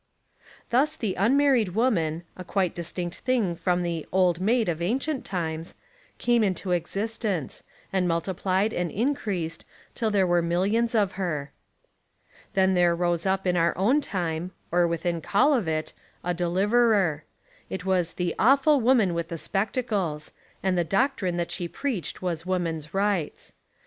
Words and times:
Thus 0.71 0.95
the 0.95 1.13
unmarried 1.13 1.75
woman, 1.75 2.23
a 2.35 2.43
quite 2.43 2.73
distinct 2.73 3.17
thing 3.19 3.55
from 3.55 3.83
the 3.83 4.07
"old 4.11 4.41
maid" 4.41 4.67
of 4.67 4.81
ancient 4.81 5.23
times, 5.25 5.75
came 6.17 6.43
into 6.43 6.71
existence, 6.71 7.61
and 7.93 8.07
multiplied 8.07 8.73
and 8.73 8.89
in 8.89 9.13
creased 9.13 9.63
till 9.93 10.09
there 10.09 10.25
were 10.25 10.41
millions 10.41 10.95
of 10.95 11.11
her. 11.21 11.51
Then 12.53 12.73
there 12.73 12.95
rose 12.95 13.27
up 13.27 13.45
in 13.45 13.55
our 13.55 13.77
own 13.77 14.01
time, 14.01 14.53
or 14.71 14.87
with 14.87 15.05
in 15.05 15.21
call 15.21 15.53
of 15.53 15.67
it, 15.67 15.93
a 16.23 16.33
deliverer. 16.33 17.23
It 17.69 17.85
was 17.85 18.13
the 18.13 18.33
Awful 18.39 18.79
Woman 18.81 19.13
with 19.13 19.27
the 19.27 19.37
Spectacles, 19.37 20.31
and 20.63 20.75
the 20.75 20.83
doctrine 20.83 21.37
that 21.37 21.51
she 21.51 21.67
preached 21.67 22.23
was 22.23 22.43
Woman's 22.43 22.91
Rights. 22.95 23.53